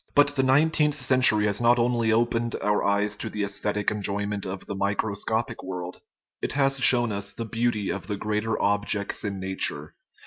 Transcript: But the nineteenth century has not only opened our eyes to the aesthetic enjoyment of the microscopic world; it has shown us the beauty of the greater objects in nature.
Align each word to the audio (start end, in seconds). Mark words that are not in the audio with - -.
But 0.15 0.35
the 0.35 0.41
nineteenth 0.41 0.99
century 0.99 1.45
has 1.45 1.61
not 1.61 1.77
only 1.77 2.11
opened 2.11 2.55
our 2.59 2.83
eyes 2.83 3.15
to 3.17 3.29
the 3.29 3.43
aesthetic 3.43 3.91
enjoyment 3.91 4.47
of 4.47 4.65
the 4.65 4.73
microscopic 4.73 5.61
world; 5.61 6.01
it 6.41 6.53
has 6.53 6.79
shown 6.79 7.11
us 7.11 7.33
the 7.33 7.45
beauty 7.45 7.91
of 7.91 8.07
the 8.07 8.17
greater 8.17 8.59
objects 8.59 9.23
in 9.23 9.39
nature. 9.39 9.93